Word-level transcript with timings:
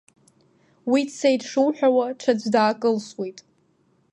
Уи 0.91 1.01
дцеит 1.07 1.41
шуҳәауа, 1.49 2.07
ҽаӡә 2.19 2.47
даакылсуеит… 2.53 3.39